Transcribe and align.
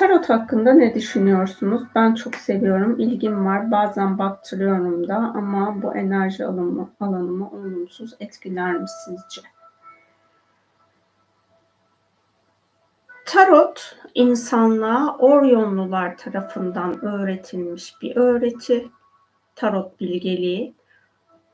Tarot 0.00 0.28
hakkında 0.28 0.72
ne 0.72 0.94
düşünüyorsunuz? 0.94 1.82
Ben 1.94 2.14
çok 2.14 2.34
seviyorum, 2.34 3.00
ilgim 3.00 3.46
var. 3.46 3.70
Bazen 3.70 4.18
baktırıyorum 4.18 5.08
da 5.08 5.16
ama 5.16 5.82
bu 5.82 5.94
enerji 5.94 6.46
alımı, 6.46 6.90
alanımı 7.00 7.50
olumsuz 7.50 8.14
etkiler 8.20 8.74
mi 8.74 8.86
sizce? 9.04 9.48
Tarot 13.26 13.96
insanlığa 14.14 15.16
Oryonlular 15.18 16.16
tarafından 16.16 17.04
öğretilmiş 17.04 17.94
bir 18.02 18.16
öğreti. 18.16 18.88
Tarot 19.56 20.00
bilgeliği. 20.00 20.74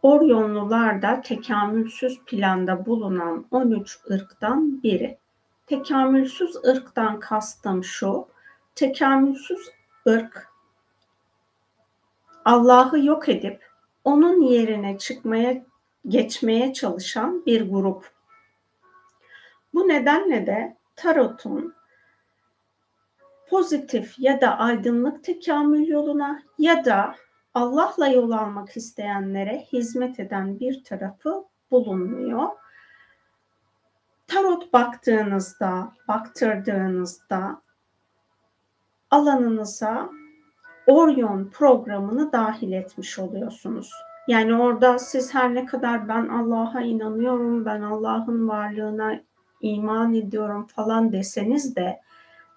Oryonlular 0.03 1.03
da 1.03 1.21
tekamülsüz 1.21 2.25
planda 2.27 2.87
bulunan 2.87 3.47
13 3.51 3.99
ırktan 4.11 4.83
biri. 4.83 5.19
Tekamülsüz 5.67 6.57
ırktan 6.57 7.21
kastım 7.21 7.85
şu. 7.85 8.36
Tekamülsüz 8.77 9.71
ırk 10.09 10.49
Allah'ı 12.45 13.05
yok 13.05 13.29
edip 13.29 13.71
onun 14.05 14.41
yerine 14.41 14.99
çıkmaya 14.99 15.65
geçmeye 16.09 16.73
çalışan 16.73 17.47
bir 17.47 17.71
grup. 17.71 18.11
Bu 19.75 19.89
nedenle 19.89 20.47
de 20.47 20.77
tarotun 20.97 21.75
pozitif 23.51 24.19
ya 24.19 24.41
da 24.41 24.59
aydınlık 24.59 25.25
tekamül 25.25 25.89
yoluna 25.89 26.43
ya 26.59 26.85
da 26.85 27.15
Allah'la 27.55 28.09
yol 28.09 28.31
almak 28.31 28.77
isteyenlere 28.77 29.67
hizmet 29.73 30.21
eden 30.21 30.61
bir 30.61 30.85
tarafı 30.85 31.45
bulunmuyor. 31.71 32.49
Tarot 34.27 34.73
baktığınızda, 34.73 35.93
baktırdığınızda 36.09 37.66
alanınıza 39.11 40.11
Orion 40.87 41.51
programını 41.53 42.33
dahil 42.33 42.73
etmiş 42.73 43.19
oluyorsunuz. 43.19 43.91
Yani 44.29 44.55
orada 44.55 44.99
siz 44.99 45.35
her 45.35 45.55
ne 45.55 45.67
kadar 45.67 46.09
ben 46.09 46.29
Allah'a 46.29 46.81
inanıyorum, 46.81 47.65
ben 47.65 47.83
Allah'ın 47.83 48.49
varlığına 48.49 49.21
iman 49.61 50.15
ediyorum 50.15 50.67
falan 50.67 51.13
deseniz 51.13 51.77
de 51.77 52.01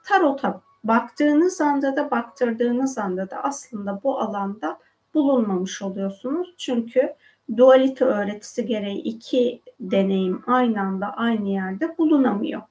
tarota 0.05 0.61
baktığınız 0.83 1.61
anda 1.61 1.95
da 1.95 2.11
baktırdığınız 2.11 2.97
anda 2.97 3.29
da 3.29 3.43
aslında 3.43 3.99
bu 4.03 4.19
alanda 4.19 4.79
bulunmamış 5.13 5.81
oluyorsunuz. 5.81 6.53
Çünkü 6.57 7.15
dualite 7.57 8.05
öğretisi 8.05 8.65
gereği 8.65 8.97
iki 8.97 9.61
deneyim 9.79 10.43
aynı 10.47 10.81
anda 10.81 11.13
aynı 11.13 11.49
yerde 11.49 11.97
bulunamıyor. 11.97 12.61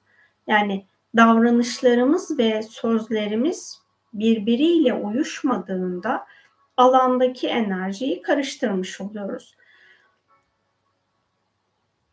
Yani 0.47 0.85
davranışlarımız 1.17 2.39
ve 2.39 2.61
sözlerimiz 2.63 3.81
birbiriyle 4.13 4.93
uyuşmadığında 4.93 6.25
alandaki 6.77 7.47
enerjiyi 7.47 8.21
karıştırmış 8.21 9.01
oluyoruz. 9.01 9.55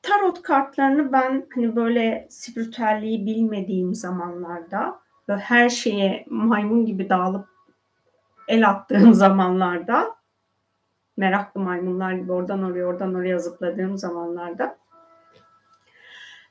Tarot 0.02 0.42
kartlarını 0.42 1.12
ben 1.12 1.46
hani 1.54 1.76
böyle 1.76 2.26
spiritüelliği 2.30 3.26
bilmediğim 3.26 3.94
zamanlarda 3.94 5.00
böyle 5.28 5.40
her 5.40 5.68
şeye 5.68 6.24
maymun 6.30 6.86
gibi 6.86 7.08
dağılıp 7.08 7.48
el 8.48 8.68
attığım 8.68 9.14
zamanlarda 9.24 10.16
meraklı 11.16 11.60
maymunlar 11.60 12.12
gibi 12.12 12.32
oradan 12.32 12.62
oraya 12.62 12.86
oradan 12.86 13.14
oraya 13.14 13.38
zıpladığım 13.38 13.98
zamanlarda 13.98 14.78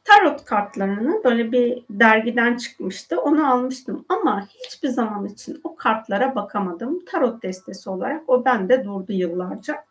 tarot 0.06 0.46
kartlarını 0.46 1.24
böyle 1.24 1.52
bir 1.52 1.84
dergiden 1.90 2.58
çıkmıştı. 2.58 3.22
Onu 3.22 3.52
almıştım 3.52 4.06
ama 4.10 4.48
hiçbir 4.48 4.88
zaman 4.88 5.26
için 5.26 5.62
o 5.64 5.76
kartlara 5.76 6.36
bakamadım. 6.36 7.06
Tarot 7.06 7.44
destesi 7.44 7.90
olarak 7.90 8.30
o 8.30 8.46
bende 8.46 8.84
durdu 8.84 9.14
yıllarca. 9.14 9.86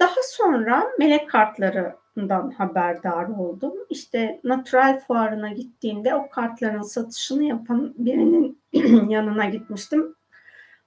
Daha 0.00 0.16
sonra 0.24 0.84
melek 0.98 1.30
kartlarından 1.30 2.50
haberdar 2.50 3.28
oldum. 3.28 3.72
İşte 3.90 4.40
natural 4.44 5.00
fuarına 5.00 5.48
gittiğimde 5.48 6.14
o 6.14 6.30
kartların 6.30 6.82
satışını 6.82 7.44
yapan 7.44 7.94
birinin 7.98 8.58
yanına 9.10 9.44
gitmiştim. 9.44 10.14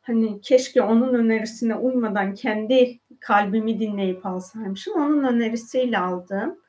Hani 0.02 0.42
keşke 0.42 0.82
onun 0.82 1.14
önerisine 1.14 1.76
uymadan 1.76 2.34
kendi 2.34 3.00
kalbimi 3.20 3.80
dinleyip 3.80 4.26
alsaymışım. 4.26 4.94
Onun 4.94 5.24
önerisiyle 5.24 6.00
aldığım 6.00 6.60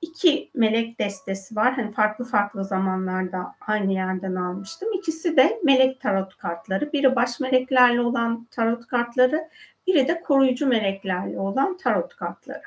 iki 0.00 0.50
melek 0.54 0.98
destesi 0.98 1.56
var. 1.56 1.72
Hani 1.72 1.92
farklı 1.92 2.24
farklı 2.24 2.64
zamanlarda 2.64 3.54
aynı 3.60 3.92
yerden 3.92 4.34
almıştım. 4.34 4.88
İkisi 4.92 5.36
de 5.36 5.60
melek 5.64 6.00
tarot 6.00 6.36
kartları. 6.36 6.92
Biri 6.92 7.16
baş 7.16 7.40
meleklerle 7.40 8.00
olan 8.00 8.46
tarot 8.50 8.86
kartları, 8.86 9.48
biri 9.86 10.08
de 10.08 10.20
koruyucu 10.20 10.66
meleklerle 10.66 11.38
olan 11.38 11.76
tarot 11.76 12.16
kartları. 12.16 12.62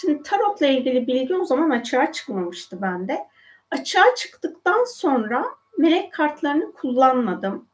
Şimdi 0.00 0.22
tarotla 0.22 0.66
ilgili 0.66 1.06
bilgi 1.06 1.36
o 1.36 1.44
zaman 1.44 1.70
açığa 1.70 2.12
çıkmamıştı 2.12 2.82
bende. 2.82 3.26
Açığa 3.70 4.14
çıktıktan 4.16 4.84
sonra 4.84 5.44
melek 5.78 6.12
kartlarını 6.12 6.72
kullanmadım. 6.72 7.67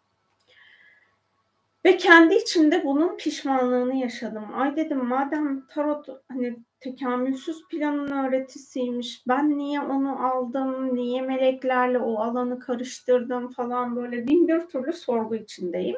Ve 1.84 1.96
kendi 1.96 2.34
içimde 2.34 2.84
bunun 2.84 3.16
pişmanlığını 3.16 3.96
yaşadım. 3.96 4.46
Ay 4.54 4.76
dedim 4.76 5.04
madem 5.04 5.66
tarot 5.66 6.08
hani 6.28 6.56
tekamülsüz 6.80 7.68
planın 7.68 8.10
öğretisiymiş. 8.10 9.22
Ben 9.28 9.58
niye 9.58 9.80
onu 9.80 10.26
aldım? 10.26 10.96
Niye 10.96 11.22
meleklerle 11.22 11.98
o 11.98 12.18
alanı 12.18 12.58
karıştırdım 12.58 13.52
falan 13.52 13.96
böyle 13.96 14.28
bin 14.28 14.48
bir 14.48 14.60
türlü 14.60 14.92
sorgu 14.92 15.34
içindeyim. 15.34 15.96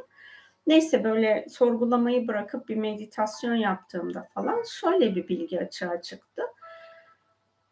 Neyse 0.66 1.04
böyle 1.04 1.46
sorgulamayı 1.48 2.28
bırakıp 2.28 2.68
bir 2.68 2.76
meditasyon 2.76 3.54
yaptığımda 3.54 4.28
falan 4.34 4.62
şöyle 4.70 5.14
bir 5.14 5.28
bilgi 5.28 5.60
açığa 5.60 6.02
çıktı. 6.02 6.42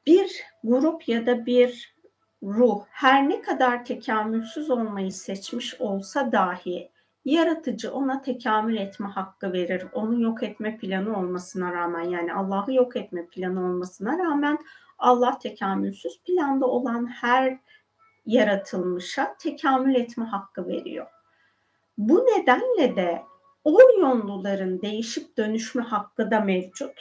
Bir 0.07 0.43
grup 0.65 1.09
ya 1.09 1.27
da 1.27 1.47
bir 1.47 1.95
ruh 2.43 2.85
her 2.91 3.29
ne 3.29 3.43
kadar 3.43 3.85
tekamülsüz 3.85 4.71
olmayı 4.71 5.13
seçmiş 5.13 5.81
olsa 5.81 6.33
dahi 6.33 6.94
yaratıcı 7.25 7.93
ona 7.93 8.23
tekamül 8.23 8.77
etme 8.77 9.07
hakkı 9.07 9.53
verir. 9.53 9.85
Onu 9.93 10.23
yok 10.23 10.43
etme 10.43 10.79
planı 10.79 11.19
olmasına 11.19 11.73
rağmen 11.73 12.03
yani 12.03 12.35
Allah'ı 12.35 12.75
yok 12.75 12.97
etme 12.97 13.27
planı 13.27 13.61
olmasına 13.61 14.19
rağmen 14.19 14.59
Allah 14.99 15.39
tekamülsüz 15.39 16.21
planda 16.25 16.67
olan 16.67 17.07
her 17.07 17.59
yaratılmışa 18.27 19.37
tekamül 19.39 19.95
etme 19.95 20.25
hakkı 20.25 20.69
veriyor. 20.69 21.07
Bu 21.99 22.19
nedenle 22.19 22.97
de 22.97 23.23
Oryonluların 23.65 24.83
değişip 24.83 25.37
dönüşme 25.37 25.83
hakkı 25.83 26.31
da 26.31 26.41
mevcut. 26.41 26.93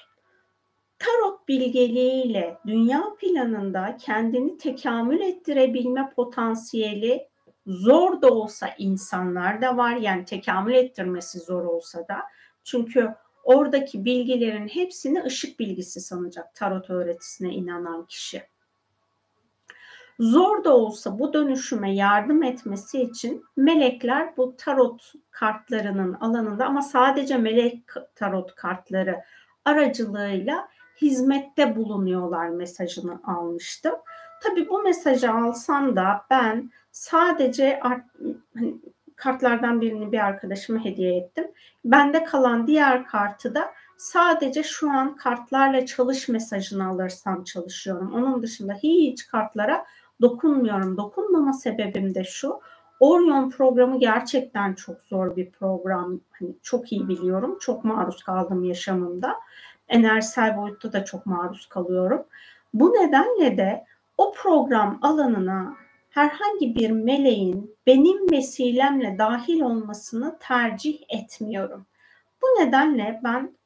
Tarot 0.99 1.47
bilgeliğiyle 1.47 2.57
dünya 2.67 3.03
planında 3.19 3.97
kendini 3.97 4.57
tekamül 4.57 5.21
ettirebilme 5.21 6.13
potansiyeli 6.15 7.27
zor 7.67 8.21
da 8.21 8.29
olsa 8.29 8.69
insanlar 8.77 9.61
da 9.61 9.77
var. 9.77 9.95
Yani 9.95 10.25
tekamül 10.25 10.73
ettirmesi 10.73 11.39
zor 11.39 11.65
olsa 11.65 12.07
da. 12.07 12.17
Çünkü 12.63 13.15
oradaki 13.43 14.05
bilgilerin 14.05 14.67
hepsini 14.67 15.23
ışık 15.23 15.59
bilgisi 15.59 16.01
sanacak 16.01 16.55
tarot 16.55 16.89
öğretisine 16.89 17.53
inanan 17.53 18.05
kişi. 18.05 18.43
Zor 20.19 20.63
da 20.63 20.77
olsa 20.77 21.19
bu 21.19 21.33
dönüşüme 21.33 21.95
yardım 21.95 22.43
etmesi 22.43 23.01
için 23.01 23.45
melekler 23.57 24.37
bu 24.37 24.55
tarot 24.57 25.13
kartlarının 25.31 26.13
alanında 26.13 26.65
ama 26.65 26.81
sadece 26.81 27.37
melek 27.37 27.83
tarot 28.15 28.55
kartları 28.55 29.23
aracılığıyla 29.65 30.67
hizmette 31.01 31.75
bulunuyorlar 31.75 32.49
mesajını 32.49 33.21
almıştım. 33.23 33.95
Tabii 34.43 34.69
bu 34.69 34.81
mesajı 34.83 35.31
alsam 35.31 35.95
da 35.95 36.25
ben 36.29 36.71
sadece 36.91 37.79
art, 37.79 38.03
hani, 38.57 38.75
kartlardan 39.15 39.81
birini 39.81 40.11
bir 40.11 40.19
arkadaşıma 40.19 40.85
hediye 40.85 41.17
ettim. 41.17 41.47
Bende 41.85 42.23
kalan 42.23 42.67
diğer 42.67 43.07
kartı 43.07 43.55
da 43.55 43.71
sadece 43.97 44.63
şu 44.63 44.91
an 44.91 45.15
kartlarla 45.15 45.85
çalış 45.85 46.29
mesajını 46.29 46.87
alırsam 46.87 47.43
çalışıyorum. 47.43 48.13
Onun 48.13 48.43
dışında 48.43 48.73
hiç 48.73 49.27
kartlara 49.27 49.85
dokunmuyorum. 50.21 50.97
Dokunmama 50.97 51.53
sebebim 51.53 52.15
de 52.15 52.23
şu. 52.23 52.59
Orion 52.99 53.49
programı 53.49 53.99
gerçekten 53.99 54.73
çok 54.73 55.01
zor 55.01 55.35
bir 55.35 55.51
program. 55.51 56.19
Hani 56.31 56.55
çok 56.61 56.91
iyi 56.91 57.07
biliyorum. 57.07 57.57
Çok 57.61 57.83
maruz 57.83 58.23
kaldım 58.23 58.63
yaşamımda. 58.63 59.35
Enerjisel 59.87 60.57
boyutta 60.57 60.93
da 60.93 61.05
çok 61.05 61.25
maruz 61.25 61.65
kalıyorum. 61.65 62.23
Bu 62.73 62.93
nedenle 62.93 63.57
de 63.57 63.85
o 64.17 64.31
program 64.31 64.99
alanına 65.01 65.75
herhangi 66.09 66.75
bir 66.75 66.91
meleğin 66.91 67.75
benim 67.87 68.31
vesilemle 68.31 69.15
dahil 69.17 69.61
olmasını 69.61 70.37
tercih 70.39 70.99
etmiyorum. 71.09 71.85
Bu 72.41 72.45
nedenle 72.61 73.21
ben 73.23 73.57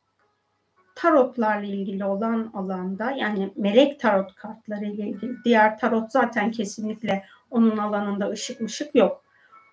tarotlarla 0.96 1.66
ilgili 1.66 2.06
olan 2.06 2.52
alanda 2.54 3.12
yani 3.12 3.54
melek 3.56 4.00
tarot 4.00 4.36
kartları 4.36 4.86
ile 4.86 5.08
ilgili 5.08 5.36
diğer 5.46 5.78
tarot 5.78 6.12
zaten 6.12 6.52
kesinlikle 6.52 7.26
onun 7.52 7.78
alanında 7.78 8.30
ışık 8.30 8.62
mışık 8.62 8.96
yok. 8.96 9.24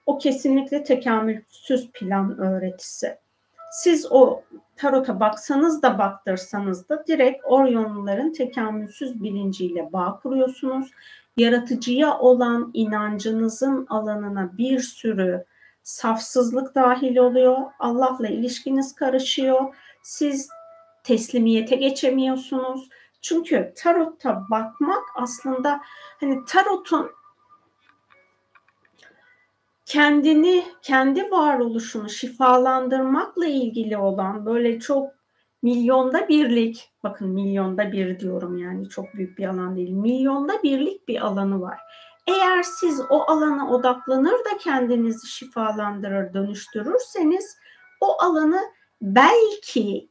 o 0.06 0.18
kesinlikle 0.18 0.84
tekamülsüz 0.84 1.92
plan 1.92 2.38
öğretisi. 2.38 3.23
Siz 3.74 4.06
o 4.10 4.42
tarota 4.76 5.20
baksanız 5.20 5.82
da 5.82 5.98
baktırsanız 5.98 6.88
da 6.88 7.04
direkt 7.06 7.44
Orionluların 7.44 8.32
tekamülsüz 8.32 9.22
bilinciyle 9.22 9.92
bağ 9.92 10.20
kuruyorsunuz. 10.22 10.90
Yaratıcıya 11.36 12.18
olan 12.18 12.70
inancınızın 12.74 13.86
alanına 13.88 14.58
bir 14.58 14.80
sürü 14.80 15.44
safsızlık 15.82 16.74
dahil 16.74 17.16
oluyor. 17.16 17.58
Allah'la 17.78 18.28
ilişkiniz 18.28 18.94
karışıyor. 18.94 19.74
Siz 20.02 20.48
teslimiyete 21.04 21.76
geçemiyorsunuz. 21.76 22.88
Çünkü 23.22 23.72
tarotta 23.76 24.42
bakmak 24.50 25.02
aslında 25.14 25.80
hani 26.20 26.44
tarotun 26.44 27.10
kendini, 29.94 30.64
kendi 30.82 31.31
varoluşunu 31.31 32.08
şifalandırmakla 32.08 33.46
ilgili 33.46 33.99
olan 33.99 34.46
böyle 34.46 34.81
çok 34.81 35.11
milyonda 35.62 36.29
birlik, 36.29 36.93
bakın 37.02 37.29
milyonda 37.29 37.93
bir 37.93 38.19
diyorum 38.19 38.58
yani 38.58 38.88
çok 38.88 39.14
büyük 39.14 39.38
bir 39.38 39.46
alan 39.46 39.76
değil, 39.76 39.91
milyonda 39.91 40.62
birlik 40.62 41.08
bir 41.08 41.26
alanı 41.26 41.61
var. 41.61 41.79
Eğer 42.26 42.62
siz 42.62 43.00
o 43.11 43.31
alana 43.31 43.70
odaklanır 43.70 44.32
da 44.32 44.58
kendinizi 44.61 45.26
şifalandırır, 45.26 46.35
dönüştürürseniz 46.35 47.56
o 48.00 48.23
alanı 48.23 48.61
belki 49.02 50.11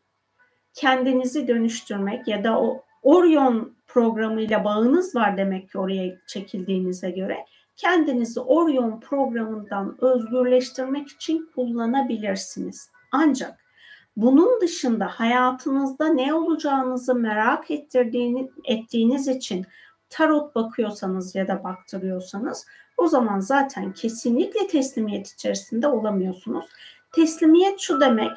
kendinizi 0.73 1.47
dönüştürmek 1.47 2.27
ya 2.27 2.43
da 2.43 2.59
o 2.61 2.83
Orion 3.01 3.77
programıyla 3.87 4.63
bağınız 4.63 5.15
var 5.15 5.37
demek 5.37 5.71
ki 5.71 5.77
oraya 5.77 6.15
çekildiğinize 6.27 7.11
göre 7.11 7.45
kendinizi 7.75 8.39
Orion 8.39 8.99
programından 8.99 9.97
özgürleştirmek 10.01 11.09
için 11.09 11.49
kullanabilirsiniz. 11.55 12.89
Ancak 13.11 13.59
bunun 14.17 14.61
dışında 14.61 15.05
hayatınızda 15.05 16.07
ne 16.07 16.33
olacağınızı 16.33 17.15
merak 17.15 17.71
ettirdiğini, 17.71 18.51
ettiğiniz 18.63 19.27
için 19.27 19.65
tarot 20.09 20.55
bakıyorsanız 20.55 21.35
ya 21.35 21.47
da 21.47 21.63
baktırıyorsanız 21.63 22.65
o 22.97 23.07
zaman 23.07 23.39
zaten 23.39 23.93
kesinlikle 23.93 24.67
teslimiyet 24.67 25.27
içerisinde 25.27 25.87
olamıyorsunuz. 25.87 26.65
Teslimiyet 27.15 27.79
şu 27.79 28.01
demek, 28.01 28.31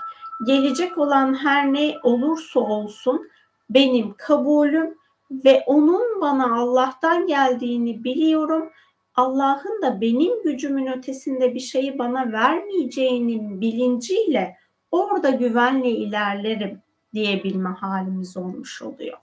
gelecek 0.47 0.99
olan 0.99 1.35
her 1.35 1.73
ne 1.73 1.95
olursa 2.03 2.61
olsun 2.61 3.29
benim 3.71 4.15
kabulüm 4.19 4.95
ve 5.31 5.63
onun 5.67 6.21
bana 6.21 6.57
Allah'tan 6.57 7.27
geldiğini 7.27 8.05
biliyorum 8.05 8.71
Allah'ın 9.17 9.83
da 9.83 10.01
benim 10.01 10.43
gücümün 10.43 10.87
ötesinde 10.87 11.55
bir 11.55 11.61
şeyi 11.61 11.99
bana 11.99 12.33
vermeyeceğinin 12.33 13.61
bilinciyle 13.61 14.57
orada 14.91 15.31
güvenle 15.31 15.91
ilerlerim 15.91 16.83
diyebilme 17.15 17.69
halimiz 17.69 18.37
olmuş 18.37 18.83
oluyor. 18.83 19.19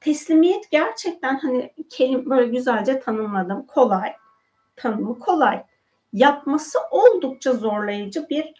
Teslimiyet 0.00 0.70
gerçekten 0.70 1.38
hani 1.38 1.72
kelime 1.90 2.30
böyle 2.30 2.46
güzelce 2.46 3.00
tanımladım. 3.00 3.66
Kolay. 3.66 4.12
Tanımı 4.76 5.18
kolay. 5.18 5.62
Yapması 6.12 6.78
oldukça 6.90 7.52
zorlayıcı 7.52 8.28
bir 8.30 8.54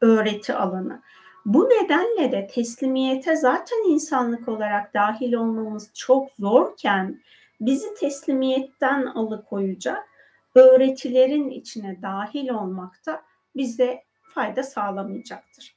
öğreti 0.00 0.54
alanı. 0.54 1.02
Bu 1.44 1.64
nedenle 1.64 2.32
de 2.32 2.46
teslimiyete 2.46 3.36
zaten 3.36 3.90
insanlık 3.90 4.48
olarak 4.48 4.94
dahil 4.94 5.32
olmamız 5.32 5.90
çok 5.94 6.30
zorken 6.38 7.20
bizi 7.66 7.94
teslimiyetten 7.94 9.06
alıkoyacak 9.06 10.08
öğretilerin 10.54 11.50
içine 11.50 12.02
dahil 12.02 12.48
olmakta 12.48 13.22
bize 13.56 14.02
fayda 14.22 14.62
sağlamayacaktır. 14.62 15.76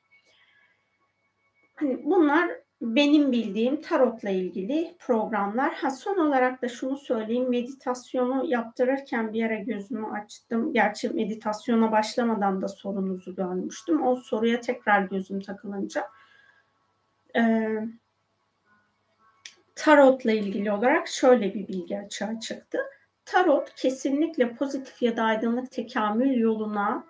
Hani 1.76 2.06
bunlar 2.06 2.50
benim 2.82 3.32
bildiğim 3.32 3.82
tarotla 3.82 4.30
ilgili 4.30 4.96
programlar. 5.00 5.74
Ha 5.74 5.92
son 5.92 6.18
olarak 6.18 6.62
da 6.62 6.70
şunu 6.70 6.98
söyleyeyim. 6.98 7.50
Meditasyonu 7.50 8.46
yaptırırken 8.46 9.34
bir 9.34 9.46
ara 9.46 9.56
gözümü 9.56 10.08
açtım. 10.08 10.74
Gerçi 10.74 11.10
meditasyona 11.10 11.92
başlamadan 11.92 12.62
da 12.62 12.68
sorunuzu 12.68 13.36
görmüştüm. 13.36 14.08
O 14.08 14.16
soruya 14.16 14.62
tekrar 14.62 15.02
gözüm 15.02 15.42
takılınca 15.42 16.08
e, 17.36 17.70
tarotla 19.76 20.32
ilgili 20.32 20.72
olarak 20.72 21.08
şöyle 21.08 21.54
bir 21.54 21.68
bilgi 21.68 22.00
açığa 22.00 22.40
çıktı. 22.40 22.80
Tarot 23.26 23.76
kesinlikle 23.76 24.56
pozitif 24.56 25.02
ya 25.02 25.18
da 25.18 25.24
aydınlık 25.24 25.72
tekamül 25.72 26.38
yoluna 26.38 27.04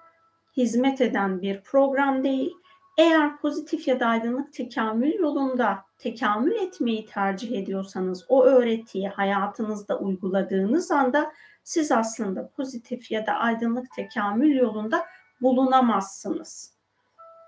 hizmet 0.57 1.01
eden 1.01 1.41
bir 1.41 1.61
program 1.61 2.23
değil. 2.23 2.53
Eğer 2.97 3.37
pozitif 3.37 3.87
ya 3.87 3.99
da 3.99 4.07
aydınlık 4.07 4.53
tekamül 4.53 5.13
yolunda 5.13 5.85
tekamül 5.97 6.55
etmeyi 6.55 7.05
tercih 7.05 7.51
ediyorsanız 7.51 8.25
o 8.29 8.43
öğretiyi 8.43 9.07
hayatınızda 9.07 9.99
uyguladığınız 9.99 10.91
anda 10.91 11.31
siz 11.63 11.91
aslında 11.91 12.49
pozitif 12.49 13.11
ya 13.11 13.25
da 13.25 13.33
aydınlık 13.33 13.91
tekamül 13.95 14.55
yolunda 14.55 15.05
bulunamazsınız. 15.41 16.75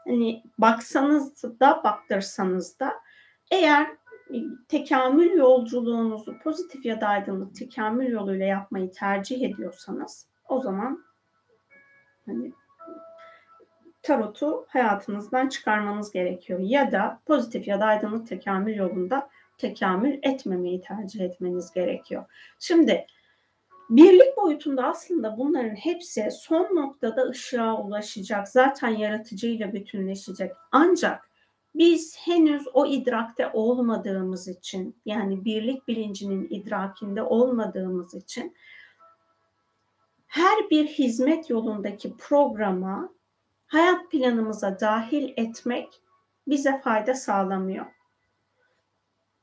Hani 0.07 0.43
baksanız 0.57 1.43
da 1.43 1.81
baktırsanız 1.83 2.79
da 2.79 2.93
eğer 3.51 3.87
tekamül 4.68 5.31
yolculuğunuzu 5.31 6.39
pozitif 6.39 6.85
ya 6.85 7.01
da 7.01 7.07
aydınlık 7.07 7.56
tekamül 7.56 8.12
yoluyla 8.12 8.45
yapmayı 8.45 8.91
tercih 8.91 9.41
ediyorsanız 9.41 10.27
o 10.50 10.62
zaman 10.62 11.03
hani 12.25 12.53
tarotu 14.01 14.65
hayatınızdan 14.68 15.50
çıkarmanız 15.50 16.12
gerekiyor. 16.12 16.59
Ya 16.59 16.91
da 16.91 17.19
pozitif 17.25 17.68
ya 17.68 17.79
da 17.79 17.85
aydınlık 17.85 18.27
tekamül 18.27 18.75
yolunda 18.75 19.29
tekamül 19.57 20.19
etmemeyi 20.24 20.81
tercih 20.81 21.21
etmeniz 21.21 21.74
gerekiyor. 21.74 22.25
Şimdi 22.59 23.06
birlik 23.89 24.38
boyutunda 24.38 24.88
aslında 24.88 25.38
bunların 25.38 25.75
hepsi 25.75 26.29
son 26.31 26.75
noktada 26.75 27.21
ışığa 27.21 27.81
ulaşacak. 27.81 28.47
Zaten 28.47 28.89
yaratıcıyla 28.89 29.74
bütünleşecek. 29.74 30.51
Ancak 30.71 31.26
biz 31.77 32.18
henüz 32.18 32.68
o 32.74 32.85
idrakte 32.85 33.50
olmadığımız 33.53 34.47
için 34.47 35.01
yani 35.06 35.45
birlik 35.45 35.88
bilincinin 35.88 36.47
idrakinde 36.50 37.24
olmadığımız 37.24 38.13
için 38.13 38.55
her 40.27 40.69
bir 40.69 40.88
hizmet 40.88 41.50
yolundaki 41.50 42.17
programa 42.17 43.10
hayat 43.67 44.12
planımıza 44.12 44.79
dahil 44.79 45.34
etmek 45.38 46.01
bize 46.48 46.81
fayda 46.81 47.13
sağlamıyor. 47.13 47.86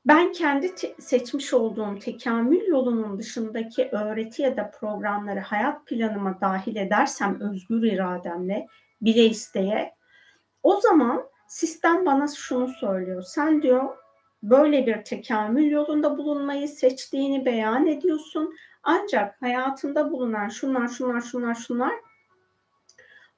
Ben 0.05 0.31
kendi 0.31 0.75
te- 0.75 0.95
seçmiş 0.99 1.53
olduğum 1.53 1.99
tekamül 1.99 2.67
yolunun 2.67 3.17
dışındaki 3.17 3.89
öğreti 3.91 4.41
ya 4.41 4.57
da 4.57 4.71
programları 4.71 5.39
hayat 5.39 5.87
planıma 5.87 6.41
dahil 6.41 6.75
edersem 6.75 7.41
özgür 7.41 7.83
irademle, 7.83 8.67
bile 9.01 9.25
isteye 9.25 9.95
o 10.63 10.81
zaman 10.81 11.34
sistem 11.47 12.05
bana 12.05 12.27
şunu 12.27 12.67
söylüyor. 12.67 13.21
Sen 13.21 13.61
diyor 13.61 13.97
böyle 14.43 14.87
bir 14.87 15.03
tekamül 15.03 15.71
yolunda 15.71 16.17
bulunmayı 16.17 16.67
seçtiğini 16.67 17.45
beyan 17.45 17.87
ediyorsun. 17.87 18.55
Ancak 18.83 19.41
hayatında 19.41 20.11
bulunan 20.11 20.47
şunlar 20.47 20.87
şunlar 20.87 21.21
şunlar 21.21 21.55
şunlar 21.55 21.93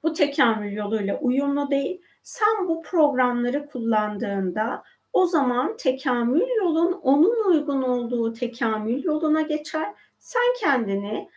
bu 0.02 0.12
tekamül 0.12 0.72
yoluyla 0.72 1.18
uyumlu 1.18 1.70
değil. 1.70 2.02
Sen 2.22 2.68
bu 2.68 2.82
programları 2.82 3.66
kullandığında 3.66 4.82
o 5.12 5.26
zaman 5.26 5.76
tekamül 5.76 6.48
yolun 6.56 6.92
onun 6.92 7.50
uygun 7.50 7.82
olduğu 7.82 8.32
tekamül 8.32 9.04
yoluna 9.04 9.40
geçer. 9.40 9.94
Sen 10.18 10.54
kendini 10.60 11.28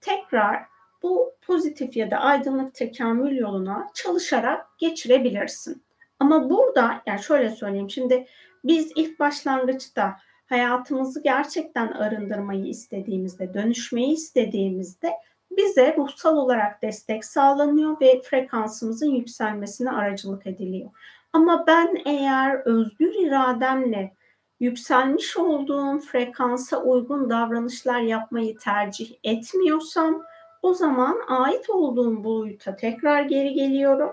tekrar 0.00 0.62
bu 1.02 1.34
pozitif 1.42 1.96
ya 1.96 2.10
da 2.10 2.16
aydınlık 2.16 2.74
tekamül 2.74 3.36
yoluna 3.36 3.88
çalışarak 3.94 4.66
geçirebilirsin. 4.78 5.85
Ama 6.20 6.50
burada 6.50 7.02
yani 7.06 7.22
şöyle 7.22 7.50
söyleyeyim 7.50 7.90
şimdi 7.90 8.26
biz 8.64 8.92
ilk 8.96 9.20
başlangıçta 9.20 10.16
hayatımızı 10.46 11.22
gerçekten 11.22 11.88
arındırmayı 11.88 12.64
istediğimizde, 12.64 13.54
dönüşmeyi 13.54 14.12
istediğimizde 14.12 15.12
bize 15.50 15.96
ruhsal 15.96 16.36
olarak 16.36 16.82
destek 16.82 17.24
sağlanıyor 17.24 18.00
ve 18.00 18.22
frekansımızın 18.22 19.10
yükselmesine 19.10 19.90
aracılık 19.90 20.46
ediliyor. 20.46 20.90
Ama 21.32 21.64
ben 21.66 22.02
eğer 22.04 22.62
özgür 22.64 23.14
irademle 23.14 24.14
yükselmiş 24.60 25.36
olduğum 25.36 25.98
frekansa 25.98 26.82
uygun 26.82 27.30
davranışlar 27.30 28.00
yapmayı 28.00 28.58
tercih 28.58 29.14
etmiyorsam 29.24 30.22
o 30.62 30.74
zaman 30.74 31.16
ait 31.28 31.70
olduğum 31.70 32.24
boyuta 32.24 32.76
tekrar 32.76 33.22
geri 33.22 33.52
geliyorum 33.52 34.12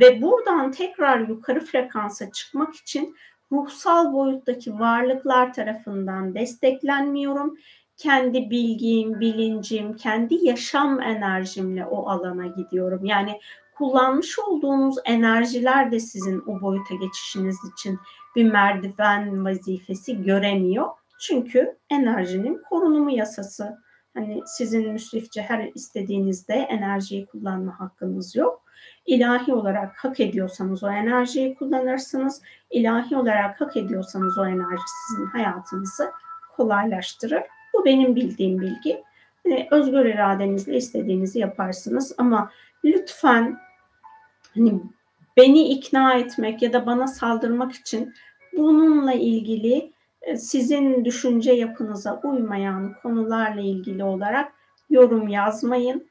ve 0.00 0.22
buradan 0.22 0.70
tekrar 0.70 1.20
yukarı 1.20 1.60
frekansa 1.60 2.32
çıkmak 2.32 2.74
için 2.74 3.16
ruhsal 3.52 4.12
boyuttaki 4.12 4.78
varlıklar 4.78 5.52
tarafından 5.52 6.34
desteklenmiyorum. 6.34 7.56
kendi 7.96 8.50
bilgim, 8.50 9.20
bilincim, 9.20 9.96
kendi 9.96 10.46
yaşam 10.46 11.00
enerjimle 11.00 11.86
o 11.86 12.08
alana 12.08 12.46
gidiyorum. 12.46 13.04
Yani 13.04 13.40
kullanmış 13.78 14.38
olduğunuz 14.38 14.96
enerjiler 15.04 15.92
de 15.92 16.00
sizin 16.00 16.42
o 16.46 16.60
boyuta 16.60 16.94
geçişiniz 16.94 17.56
için 17.72 17.98
bir 18.36 18.52
merdiven 18.52 19.44
vazifesi 19.44 20.22
göremiyor. 20.22 20.86
Çünkü 21.20 21.78
enerjinin 21.90 22.62
korunumu 22.68 23.10
yasası. 23.10 23.78
Hani 24.14 24.42
sizin 24.46 24.92
müsrifçe 24.92 25.42
her 25.42 25.70
istediğinizde 25.74 26.54
enerjiyi 26.54 27.26
kullanma 27.26 27.80
hakkınız 27.80 28.36
yok. 28.36 28.65
İlahi 29.06 29.54
olarak 29.54 30.04
hak 30.04 30.20
ediyorsanız 30.20 30.84
o 30.84 30.90
enerjiyi 30.90 31.54
kullanırsınız. 31.54 32.42
İlahi 32.70 33.16
olarak 33.16 33.60
hak 33.60 33.76
ediyorsanız 33.76 34.38
o 34.38 34.46
enerji 34.46 34.82
sizin 35.08 35.26
hayatınızı 35.26 36.10
kolaylaştırır. 36.56 37.42
Bu 37.74 37.84
benim 37.84 38.16
bildiğim 38.16 38.60
bilgi. 38.60 39.02
Hani 39.42 39.68
özgür 39.70 40.04
iradenizle 40.04 40.76
istediğinizi 40.76 41.38
yaparsınız 41.38 42.14
ama 42.18 42.50
lütfen 42.84 43.58
hani 44.54 44.80
beni 45.36 45.68
ikna 45.68 46.14
etmek 46.14 46.62
ya 46.62 46.72
da 46.72 46.86
bana 46.86 47.06
saldırmak 47.06 47.72
için 47.72 48.14
bununla 48.56 49.12
ilgili 49.12 49.92
e, 50.22 50.36
sizin 50.36 51.04
düşünce 51.04 51.52
yapınıza 51.52 52.20
uymayan 52.24 52.94
konularla 53.02 53.60
ilgili 53.60 54.04
olarak 54.04 54.52
yorum 54.90 55.28
yazmayın. 55.28 56.08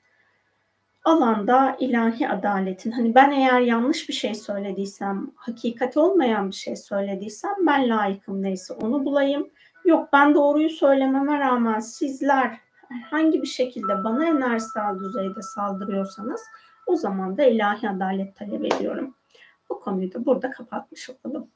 Alanda 1.05 1.77
ilahi 1.79 2.29
adaletin 2.29 2.91
hani 2.91 3.15
ben 3.15 3.31
eğer 3.31 3.61
yanlış 3.61 4.09
bir 4.09 4.13
şey 4.13 4.35
söylediysem, 4.35 5.31
hakikat 5.35 5.97
olmayan 5.97 6.49
bir 6.49 6.55
şey 6.55 6.75
söylediysem 6.75 7.51
ben 7.67 7.89
layıkım 7.89 8.41
neyse 8.41 8.73
onu 8.73 9.05
bulayım. 9.05 9.49
Yok 9.85 10.09
ben 10.13 10.35
doğruyu 10.35 10.69
söylememe 10.69 11.39
rağmen 11.39 11.79
sizler 11.79 12.59
herhangi 12.89 13.41
bir 13.41 13.47
şekilde 13.47 14.03
bana 14.03 14.25
enerjisel 14.25 14.99
düzeyde 14.99 15.41
saldırıyorsanız 15.41 16.41
o 16.87 16.95
zaman 16.95 17.37
da 17.37 17.43
ilahi 17.43 17.89
adalet 17.89 18.35
talep 18.35 18.73
ediyorum. 18.73 19.15
Bu 19.69 19.79
konuyu 19.79 20.13
da 20.13 20.25
burada 20.25 20.51
kapatmış 20.51 21.09
olalım. 21.09 21.47